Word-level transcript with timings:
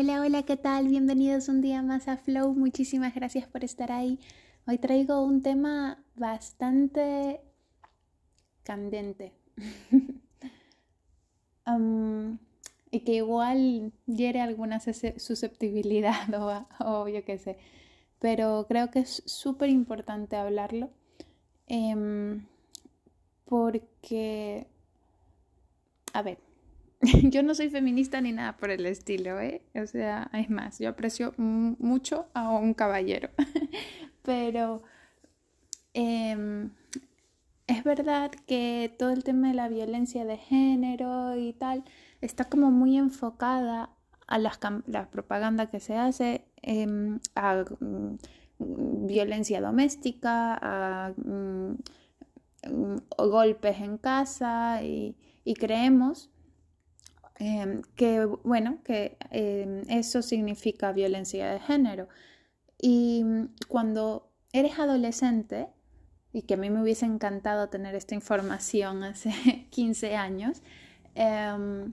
Hola, 0.00 0.20
hola, 0.20 0.44
¿qué 0.44 0.56
tal? 0.56 0.86
Bienvenidos 0.86 1.48
un 1.48 1.60
día 1.60 1.82
más 1.82 2.06
a 2.06 2.16
Flow. 2.16 2.54
Muchísimas 2.54 3.16
gracias 3.16 3.48
por 3.48 3.64
estar 3.64 3.90
ahí. 3.90 4.20
Hoy 4.64 4.78
traigo 4.78 5.24
un 5.24 5.42
tema 5.42 6.04
bastante 6.14 7.40
candente 8.62 9.32
y 12.92 13.00
que 13.00 13.12
igual 13.12 13.92
hiere 14.06 14.40
alguna 14.40 14.78
susceptibilidad 14.78 16.32
o, 16.78 17.08
yo 17.08 17.24
qué 17.24 17.38
sé. 17.38 17.58
Pero 18.20 18.66
creo 18.68 18.92
que 18.92 19.00
es 19.00 19.24
súper 19.26 19.68
importante 19.68 20.36
hablarlo 20.36 20.90
em, 21.66 22.46
porque, 23.46 24.68
a 26.12 26.22
ver, 26.22 26.38
yo 27.30 27.42
no 27.42 27.54
soy 27.54 27.70
feminista 27.70 28.20
ni 28.20 28.32
nada 28.32 28.56
por 28.56 28.70
el 28.70 28.84
estilo, 28.86 29.40
¿eh? 29.40 29.62
O 29.74 29.86
sea, 29.86 30.30
es 30.32 30.50
más, 30.50 30.78
yo 30.78 30.88
aprecio 30.88 31.32
mucho 31.36 32.26
a 32.34 32.50
un 32.50 32.74
caballero, 32.74 33.30
pero 34.22 34.82
em, 35.94 36.70
es 37.68 37.84
verdad 37.84 38.32
que 38.46 38.92
todo 38.98 39.10
el 39.10 39.22
tema 39.22 39.48
de 39.48 39.54
la 39.54 39.68
violencia 39.68 40.24
de 40.24 40.38
género 40.38 41.36
y 41.36 41.52
tal 41.52 41.84
está 42.20 42.46
como 42.46 42.70
muy 42.70 42.96
enfocada 42.96 43.90
a 44.26 44.38
las, 44.38 44.58
la 44.86 45.08
propaganda 45.10 45.70
que 45.70 45.78
se 45.80 45.96
hace 45.96 46.46
em, 46.62 47.20
a 47.36 47.64
mm, 47.78 49.06
violencia 49.06 49.60
doméstica, 49.60 50.58
a 50.60 51.12
mm, 51.16 51.76
mm, 52.70 52.96
golpes 53.18 53.80
en 53.80 53.98
casa 53.98 54.82
y, 54.82 55.16
y 55.44 55.54
creemos 55.54 56.30
Em, 57.38 57.82
que 57.94 58.24
bueno, 58.24 58.78
que 58.82 59.16
em, 59.30 59.82
eso 59.88 60.22
significa 60.22 60.92
violencia 60.92 61.50
de 61.52 61.60
género. 61.60 62.08
Y 62.78 63.22
mm, 63.24 63.48
cuando 63.68 64.30
eres 64.52 64.78
adolescente, 64.78 65.68
y 66.32 66.42
que 66.42 66.54
a 66.54 66.56
mí 66.56 66.70
me 66.70 66.82
hubiese 66.82 67.06
encantado 67.06 67.68
tener 67.68 67.94
esta 67.94 68.14
información 68.14 69.04
hace 69.04 69.30
15 69.70 70.16
años, 70.16 70.62
em, 71.14 71.92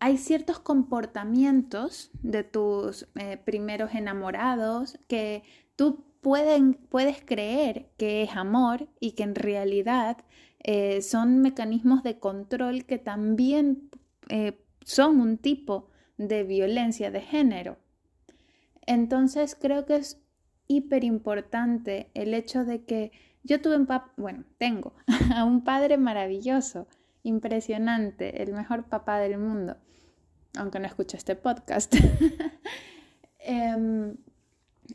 hay 0.00 0.18
ciertos 0.18 0.58
comportamientos 0.58 2.10
de 2.22 2.44
tus 2.44 3.08
eh, 3.14 3.38
primeros 3.38 3.94
enamorados 3.94 4.98
que 5.08 5.44
tú 5.76 6.04
puedes 6.24 7.22
creer 7.24 7.90
que 7.96 8.22
es 8.22 8.36
amor 8.36 8.88
y 8.98 9.12
que 9.12 9.22
en 9.22 9.34
realidad 9.34 10.16
eh, 10.60 11.02
son 11.02 11.40
mecanismos 11.40 12.02
de 12.02 12.18
control 12.18 12.86
que 12.86 12.98
también 12.98 13.90
eh, 14.30 14.58
son 14.84 15.20
un 15.20 15.38
tipo 15.38 15.90
de 16.16 16.42
violencia 16.42 17.10
de 17.10 17.20
género. 17.20 17.76
Entonces 18.86 19.56
creo 19.60 19.84
que 19.84 19.96
es 19.96 20.20
hiper 20.66 21.04
importante 21.04 22.10
el 22.14 22.32
hecho 22.34 22.64
de 22.64 22.84
que 22.84 23.12
yo 23.42 23.60
tuve 23.60 23.76
un 23.76 23.86
papá, 23.86 24.12
bueno, 24.16 24.44
tengo 24.56 24.94
a 25.34 25.44
un 25.44 25.62
padre 25.62 25.98
maravilloso, 25.98 26.88
impresionante, 27.22 28.42
el 28.42 28.52
mejor 28.52 28.84
papá 28.88 29.18
del 29.18 29.38
mundo, 29.38 29.76
aunque 30.56 30.80
no 30.80 30.86
escuche 30.86 31.16
este 31.16 31.36
podcast. 31.36 31.94
Em, 33.46 34.16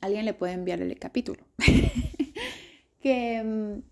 alguien 0.00 0.24
le 0.24 0.34
puede 0.34 0.52
enviar 0.52 0.80
el 0.80 0.98
capítulo. 0.98 1.42
que 3.00 3.36
em, 3.36 3.82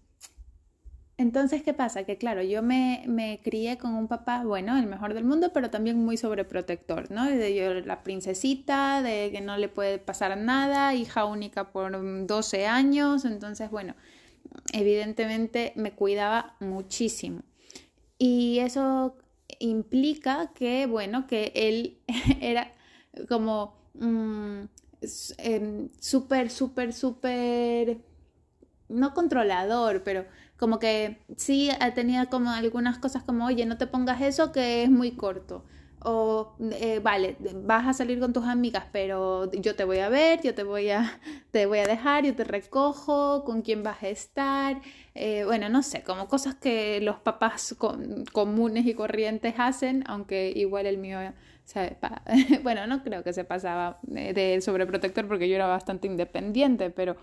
entonces, 1.18 1.62
¿qué 1.62 1.72
pasa? 1.72 2.04
Que 2.04 2.18
claro, 2.18 2.42
yo 2.42 2.62
me, 2.62 3.02
me, 3.06 3.40
crié 3.42 3.78
con 3.78 3.94
un 3.94 4.06
papá, 4.06 4.44
bueno, 4.44 4.76
el 4.76 4.86
mejor 4.86 5.14
del 5.14 5.24
mundo, 5.24 5.50
pero 5.54 5.70
también 5.70 5.96
muy 6.04 6.18
sobreprotector, 6.18 7.10
¿no? 7.10 7.24
De 7.24 7.54
yo 7.54 7.72
la 7.72 8.02
princesita, 8.02 9.02
de 9.02 9.30
que 9.32 9.40
no 9.40 9.56
le 9.56 9.68
puede 9.68 9.98
pasar 9.98 10.36
nada, 10.36 10.94
hija 10.94 11.24
única 11.24 11.72
por 11.72 12.26
12 12.26 12.66
años, 12.66 13.24
entonces, 13.24 13.70
bueno, 13.70 13.94
evidentemente 14.74 15.72
me 15.76 15.92
cuidaba 15.92 16.56
muchísimo. 16.60 17.40
Y 18.18 18.58
eso 18.58 19.16
implica 19.58 20.52
que, 20.54 20.86
bueno, 20.86 21.26
que 21.26 21.52
él 21.54 21.98
era 22.42 22.72
como 23.28 23.74
mm, 23.94 24.64
em, 25.38 25.88
súper, 26.00 26.50
súper, 26.50 26.92
súper, 26.92 27.98
no 28.88 29.14
controlador, 29.14 30.02
pero 30.04 30.24
como 30.56 30.78
que 30.78 31.18
sí 31.36 31.70
eh, 31.70 31.92
tenía 31.94 32.26
como 32.26 32.50
algunas 32.50 32.98
cosas 32.98 33.22
como, 33.24 33.46
oye, 33.46 33.66
no 33.66 33.78
te 33.78 33.86
pongas 33.86 34.20
eso 34.22 34.52
que 34.52 34.84
es 34.84 34.90
muy 34.90 35.12
corto. 35.12 35.64
O, 36.08 36.54
eh, 36.60 37.00
vale, 37.02 37.36
vas 37.64 37.86
a 37.88 37.92
salir 37.92 38.20
con 38.20 38.32
tus 38.32 38.44
amigas, 38.44 38.84
pero 38.92 39.50
yo 39.52 39.74
te 39.74 39.84
voy 39.84 39.98
a 39.98 40.08
ver, 40.08 40.40
yo 40.42 40.54
te 40.54 40.62
voy 40.62 40.90
a, 40.90 41.20
te 41.50 41.66
voy 41.66 41.78
a 41.80 41.86
dejar, 41.86 42.24
yo 42.24 42.36
te 42.36 42.44
recojo, 42.44 43.44
con 43.44 43.62
quién 43.62 43.82
vas 43.82 44.02
a 44.02 44.08
estar. 44.08 44.80
Eh, 45.14 45.44
bueno, 45.44 45.68
no 45.68 45.82
sé, 45.82 46.02
como 46.02 46.28
cosas 46.28 46.54
que 46.54 47.00
los 47.00 47.16
papás 47.20 47.74
comunes 48.32 48.86
y 48.86 48.94
corrientes 48.94 49.54
hacen, 49.58 50.04
aunque 50.06 50.52
igual 50.54 50.86
el 50.86 50.98
mío 50.98 51.18
bueno, 52.62 52.86
no 52.86 53.02
creo 53.02 53.22
que 53.22 53.32
se 53.32 53.44
pasaba 53.44 53.98
de 54.02 54.60
sobreprotector 54.60 55.26
porque 55.26 55.48
yo 55.48 55.56
era 55.56 55.66
bastante 55.66 56.06
independiente, 56.06 56.90
pero, 56.90 57.16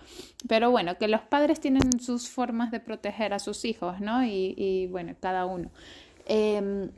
pero 0.48 0.70
bueno, 0.70 0.98
que 0.98 1.08
los 1.08 1.22
padres 1.22 1.60
tienen 1.60 2.00
sus 2.00 2.30
formas 2.30 2.70
de 2.72 2.80
proteger 2.80 3.34
a 3.34 3.40
sus 3.40 3.64
hijos, 3.66 4.00
¿no? 4.02 4.24
Y, 4.26 4.54
y 4.58 4.88
bueno, 4.88 5.16
cada 5.20 5.46
uno. 5.46 5.72
Em, 6.26 6.90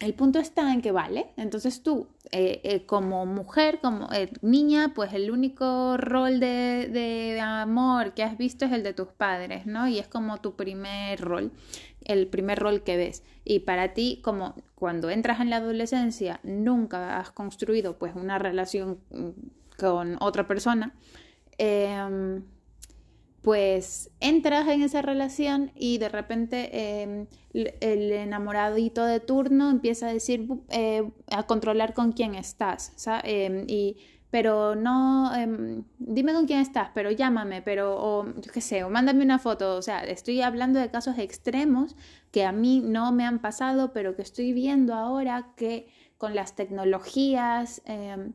el 0.00 0.14
punto 0.14 0.38
está 0.38 0.72
en 0.72 0.82
que 0.82 0.92
vale, 0.92 1.26
entonces 1.36 1.82
tú 1.82 2.06
eh, 2.30 2.60
eh, 2.64 2.84
como 2.84 3.24
mujer, 3.24 3.78
como 3.80 4.12
eh, 4.12 4.30
niña, 4.42 4.92
pues 4.94 5.12
el 5.14 5.30
único 5.30 5.96
rol 5.96 6.38
de, 6.40 6.88
de, 6.92 7.40
amor 7.40 8.12
que 8.12 8.22
has 8.22 8.36
visto 8.36 8.66
es 8.66 8.72
el 8.72 8.82
de 8.82 8.92
tus 8.92 9.08
padres, 9.08 9.64
¿no? 9.64 9.88
Y 9.88 9.98
es 9.98 10.06
como 10.06 10.38
tu 10.38 10.54
primer 10.54 11.20
rol, 11.20 11.50
el 12.04 12.26
primer 12.26 12.58
rol 12.58 12.82
que 12.82 12.96
ves. 12.96 13.22
Y 13.44 13.60
para 13.60 13.94
ti, 13.94 14.20
como 14.22 14.54
cuando 14.74 15.08
entras 15.08 15.40
en 15.40 15.50
la 15.50 15.56
adolescencia, 15.56 16.40
nunca 16.42 17.18
has 17.18 17.30
construido 17.30 17.96
pues 17.96 18.14
una 18.14 18.38
relación 18.38 18.98
mm, 19.10 19.30
con 19.78 20.16
otra 20.20 20.46
persona, 20.46 20.94
eh, 21.58 22.42
pues 23.46 24.10
entras 24.18 24.66
en 24.66 24.82
esa 24.82 25.02
relación 25.02 25.70
y 25.76 25.98
de 25.98 26.08
repente 26.08 27.04
em, 27.04 27.28
el 27.54 28.10
enamoradito 28.10 29.04
de 29.04 29.20
turno 29.20 29.70
empieza 29.70 30.08
a 30.08 30.12
decir, 30.12 30.48
eh, 30.70 31.08
a 31.30 31.44
controlar 31.44 31.94
con 31.94 32.10
quién 32.10 32.34
estás, 32.34 32.92
em, 33.22 33.64
y, 33.68 33.98
pero 34.32 34.74
no, 34.74 35.32
em, 35.36 35.84
dime 36.00 36.32
con 36.32 36.46
quién 36.46 36.58
estás, 36.58 36.90
pero 36.92 37.12
llámame, 37.12 37.62
pero, 37.62 37.96
o 37.96 38.26
yo 38.26 38.50
qué 38.52 38.60
sé, 38.60 38.82
o 38.82 38.90
mándame 38.90 39.22
una 39.22 39.38
foto, 39.38 39.76
o 39.76 39.82
sea, 39.82 40.02
estoy 40.02 40.40
hablando 40.40 40.80
de 40.80 40.90
casos 40.90 41.16
extremos 41.16 41.94
que 42.32 42.44
a 42.44 42.50
mí 42.50 42.80
no 42.84 43.12
me 43.12 43.24
han 43.24 43.38
pasado, 43.38 43.92
pero 43.92 44.16
que 44.16 44.22
estoy 44.22 44.52
viendo 44.54 44.92
ahora 44.92 45.52
que 45.54 45.86
con 46.18 46.34
las 46.34 46.56
tecnologías, 46.56 47.82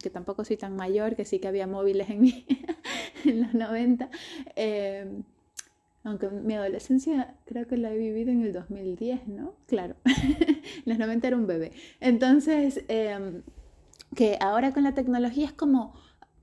que 0.02 0.10
tampoco 0.10 0.46
soy 0.46 0.56
tan 0.56 0.76
mayor, 0.76 1.16
que 1.16 1.26
sí 1.26 1.40
que 1.40 1.48
había 1.48 1.68
móviles 1.68 2.10
en, 2.10 2.22
mi, 2.22 2.46
en 3.32 3.42
los 3.42 3.54
90, 3.54 4.10
em, 4.56 5.24
aunque 6.04 6.30
mi 6.30 6.56
adolescencia 6.56 7.36
creo 7.46 7.68
que 7.68 7.78
la 7.78 7.94
he 7.94 7.98
vivido 7.98 8.32
en 8.32 8.44
el 8.44 8.54
2010, 8.54 9.28
¿no? 9.28 9.54
Claro, 9.68 9.96
en 10.06 10.06
los 10.86 10.98
90 10.98 11.28
era 11.28 11.38
un 11.38 11.48
bebé. 11.48 11.72
Entonces, 12.00 12.84
em, 12.88 13.44
que 14.16 14.38
ahora 14.42 14.74
con 14.74 14.84
la 14.84 14.94
tecnología 14.94 15.46
es 15.46 15.54
como 15.54 15.94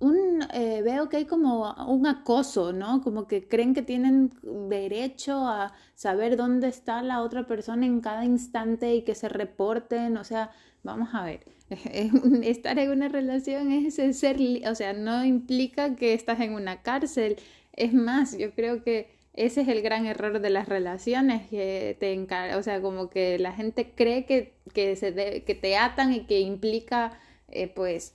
un, 0.01 0.45
eh, 0.53 0.83
veo 0.83 1.09
que 1.09 1.19
hay 1.19 1.25
como 1.27 1.73
un 1.87 2.07
acoso, 2.07 2.73
¿no? 2.73 3.03
Como 3.03 3.27
que 3.27 3.49
creen 3.49 3.75
que 3.75 3.83
tienen 3.83 4.33
derecho 4.69 5.47
a 5.47 5.73
saber 5.95 6.37
dónde 6.37 6.69
está 6.69 7.03
la 7.03 7.23
otra 7.23 7.47
persona 7.47 7.87
en 7.87 8.01
cada 8.01 8.25
instante 8.25 8.95
y 8.95 9.03
que 9.03 9.15
se 9.15 9.29
reporten, 9.29 10.17
o 10.17 10.25
sea, 10.25 10.51
vamos 10.83 11.09
a 11.15 11.25
ver, 11.25 11.47
estar 12.43 12.79
en 12.79 12.91
una 12.91 13.09
relación 13.09 13.73
es 13.73 13.95
ser, 14.17 14.39
o 14.69 14.75
sea, 14.75 14.93
no 14.93 15.25
implica 15.25 15.97
que 15.97 16.15
estás 16.15 16.41
en 16.41 16.55
una 16.55 16.83
cárcel, 16.83 17.37
es 17.75 17.93
más, 17.93 18.37
yo 18.39 18.53
creo 18.53 18.83
que 18.83 19.09
ese 19.35 19.61
es 19.61 19.69
el 19.69 19.83
gran 19.83 20.07
error 20.07 20.41
de 20.41 20.51
las 20.51 20.69
relaciones, 20.69 21.49
que 21.49 21.97
te 22.01 22.57
o 22.57 22.63
sea, 22.63 22.81
como 22.83 23.09
que 23.09 23.39
la 23.39 23.53
gente 23.53 23.93
cree 23.95 24.25
que, 24.27 24.55
que, 24.75 24.97
se 24.97 25.45
que 25.45 25.55
te 25.55 25.77
atan 25.77 26.13
y 26.13 26.27
que 26.27 26.41
implica, 26.41 27.19
eh, 27.49 27.69
pues, 27.69 28.15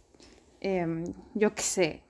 Em, 0.63 1.04
yo 1.36 1.54
qué 1.54 1.62
sé, 1.62 2.04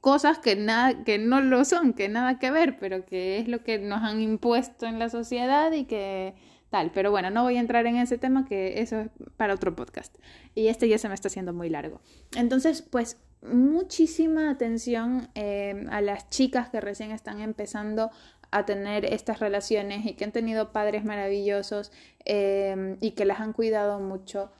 cosas 0.00 0.38
que, 0.38 0.56
nada, 0.56 1.04
que 1.04 1.18
no 1.18 1.40
lo 1.40 1.64
son, 1.64 1.92
que 1.92 2.08
nada 2.08 2.38
que 2.38 2.50
ver, 2.50 2.78
pero 2.78 3.04
que 3.04 3.38
es 3.38 3.48
lo 3.48 3.62
que 3.62 3.78
nos 3.78 4.02
han 4.02 4.20
impuesto 4.20 4.86
en 4.86 4.98
la 4.98 5.08
sociedad 5.10 5.72
y 5.72 5.84
que 5.84 6.34
tal. 6.70 6.92
Pero 6.92 7.10
bueno, 7.10 7.30
no 7.30 7.42
voy 7.42 7.56
a 7.56 7.60
entrar 7.60 7.86
en 7.86 7.96
ese 7.96 8.16
tema, 8.16 8.46
que 8.46 8.80
eso 8.80 9.00
es 9.00 9.10
para 9.36 9.54
otro 9.54 9.74
podcast. 9.74 10.16
Y 10.54 10.68
este 10.68 10.88
ya 10.88 10.98
se 10.98 11.08
me 11.08 11.14
está 11.14 11.28
haciendo 11.28 11.52
muy 11.52 11.68
largo. 11.68 12.00
Entonces, 12.36 12.82
pues 12.82 13.18
muchísima 13.42 14.50
atención 14.50 15.28
em, 15.34 15.88
a 15.90 16.00
las 16.00 16.30
chicas 16.30 16.70
que 16.70 16.80
recién 16.80 17.10
están 17.10 17.40
empezando 17.40 18.10
a 18.50 18.64
tener 18.64 19.04
estas 19.04 19.40
relaciones 19.40 20.06
y 20.06 20.14
que 20.14 20.24
han 20.24 20.32
tenido 20.32 20.72
padres 20.72 21.04
maravillosos 21.04 21.90
em, 22.24 22.98
y 23.00 23.10
que 23.10 23.24
las 23.24 23.40
han 23.40 23.52
cuidado 23.52 23.98
mucho 23.98 24.52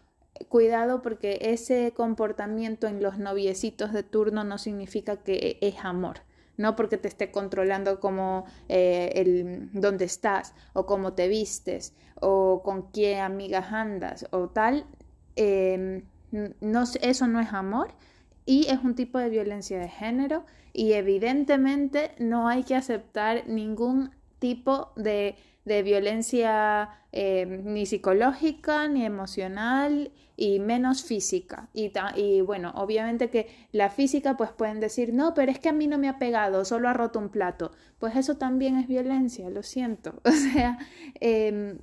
cuidado 0.48 1.02
porque 1.02 1.38
ese 1.42 1.92
comportamiento 1.92 2.86
en 2.86 3.02
los 3.02 3.18
noviecitos 3.18 3.92
de 3.92 4.02
turno 4.02 4.44
no 4.44 4.58
significa 4.58 5.16
que 5.16 5.58
es 5.60 5.76
amor 5.84 6.20
no 6.56 6.76
porque 6.76 6.98
te 6.98 7.08
esté 7.08 7.30
controlando 7.30 8.00
como 8.00 8.44
eh, 8.68 9.12
el 9.14 9.70
dónde 9.72 10.04
estás 10.04 10.54
o 10.72 10.86
cómo 10.86 11.14
te 11.14 11.28
vistes 11.28 11.94
o 12.20 12.62
con 12.64 12.90
qué 12.92 13.18
amigas 13.18 13.72
andas 13.72 14.26
o 14.30 14.48
tal 14.48 14.86
em, 15.36 16.04
no, 16.60 16.84
eso 17.00 17.26
no 17.26 17.40
es 17.40 17.52
amor 17.52 17.88
y 18.46 18.66
es 18.68 18.78
un 18.82 18.94
tipo 18.94 19.18
de 19.18 19.30
violencia 19.30 19.78
de 19.78 19.88
género 19.88 20.44
y 20.72 20.92
evidentemente 20.92 22.12
no 22.18 22.48
hay 22.48 22.64
que 22.64 22.74
aceptar 22.74 23.48
ningún 23.48 24.10
tipo 24.38 24.92
de 24.96 25.36
de 25.64 25.82
violencia 25.82 26.90
eh, 27.12 27.46
ni 27.46 27.86
psicológica, 27.86 28.88
ni 28.88 29.04
emocional 29.04 30.12
y 30.36 30.58
menos 30.58 31.04
física. 31.04 31.68
Y, 31.72 31.92
y, 32.16 32.40
bueno, 32.40 32.72
obviamente 32.76 33.30
que 33.30 33.48
la 33.72 33.88
física 33.90 34.36
pues 34.36 34.50
pueden 34.50 34.80
decir, 34.80 35.14
no, 35.14 35.32
pero 35.34 35.50
es 35.50 35.58
que 35.58 35.68
a 35.68 35.72
mí 35.72 35.86
no 35.86 35.98
me 35.98 36.08
ha 36.08 36.18
pegado, 36.18 36.64
solo 36.64 36.88
ha 36.88 36.92
roto 36.92 37.18
un 37.18 37.30
plato. 37.30 37.72
Pues 37.98 38.16
eso 38.16 38.36
también 38.36 38.76
es 38.76 38.88
violencia, 38.88 39.48
lo 39.50 39.62
siento. 39.62 40.20
O 40.24 40.30
sea, 40.30 40.78
em, 41.20 41.78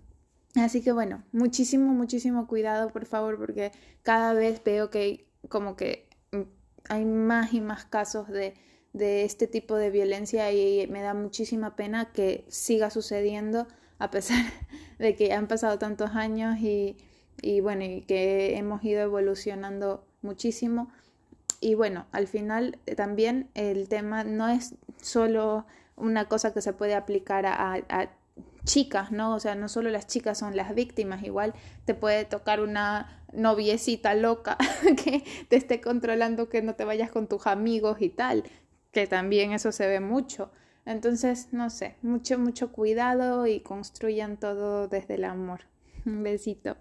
así 0.56 0.82
que 0.82 0.92
bueno, 0.92 1.24
muchísimo, 1.32 1.94
muchísimo 1.94 2.48
cuidado, 2.48 2.90
por 2.90 3.06
favor, 3.06 3.38
porque 3.38 3.72
cada 4.04 4.34
vez 4.34 4.62
veo 4.64 4.90
que 4.90 5.28
como 5.50 5.76
que 5.76 6.08
mm, 6.32 6.42
hay 6.90 7.06
más 7.06 7.54
y 7.54 7.62
más 7.62 7.86
casos 7.86 8.28
de 8.28 8.54
de 8.94 9.24
este 9.24 9.48
tipo 9.48 9.76
de 9.76 9.90
violencia 9.90 10.52
y 10.52 10.88
me 10.88 11.02
da 11.02 11.14
muchísima 11.14 11.76
pena 11.76 12.12
que 12.12 12.46
siga 12.50 12.90
sucediendo 12.90 13.68
a 14.00 14.12
pesar 14.12 14.44
de 15.00 15.16
que 15.16 15.34
han 15.34 15.48
pasado 15.48 15.78
tantos 15.78 16.12
años 16.12 16.58
y, 16.60 16.98
y 17.42 17.62
bueno, 17.62 17.86
y 17.86 18.02
que 18.02 18.58
hemos 18.58 18.84
ido 18.84 19.02
evolucionando 19.02 20.04
muchísimo. 20.22 20.92
Y 21.60 21.76
bueno, 21.76 22.08
al 22.12 22.28
final 22.28 22.80
eh, 22.88 22.96
también 22.96 23.50
el 23.54 23.88
tema 23.88 24.24
no 24.24 24.50
es 24.50 24.76
solo 25.02 25.66
una 25.96 26.28
cosa 26.28 26.54
que 26.54 26.62
se 26.62 26.74
puede 26.74 26.96
aplicar 26.96 27.46
a, 27.46 27.74
a, 27.74 28.10
chicas, 28.66 29.12
¿no? 29.12 29.36
O 29.36 29.40
sea, 29.40 29.56
no 29.56 29.70
solo 29.70 29.90
las 29.90 30.08
chicas 30.08 30.40
son 30.40 30.56
las 30.56 30.74
víctimas, 30.76 31.24
igual 31.24 31.54
te 31.86 31.94
puede 31.94 32.26
tocar 32.26 32.60
una 32.62 33.24
noviecita 33.34 34.14
loca 34.14 34.58
que 35.04 35.24
te 35.48 35.56
esté 35.56 35.80
controlando 35.82 36.50
que 36.50 36.62
no 36.62 36.76
te 36.76 36.86
vayas 36.86 37.12
con 37.12 37.28
tus 37.28 37.48
amigos 37.48 38.02
y 38.02 38.10
tal 38.10 38.44
que 38.92 39.08
también 39.08 39.54
eso 39.54 39.72
se 39.72 39.88
ve 39.88 40.00
mucho. 40.00 40.52
Entonces, 40.86 41.50
no 41.52 41.70
sé, 41.70 41.96
mucho, 42.02 42.40
mucho 42.40 42.72
cuidado 42.72 43.48
y 43.48 43.60
construyan 43.62 44.38
todo 44.38 44.88
desde 44.88 45.16
el 45.16 45.26
amor. 45.26 45.62
Un 46.06 46.24
besito. 46.24 46.78